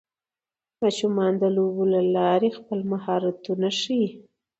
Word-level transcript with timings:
ماشومان 0.81 1.31
د 1.41 1.43
لوبو 1.55 1.83
له 1.93 2.01
لارې 2.15 2.49
خپل 2.57 2.79
مهارتونه 2.91 3.67
وښيي 3.73 4.07